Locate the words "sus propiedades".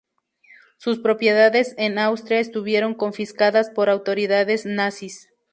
0.79-1.75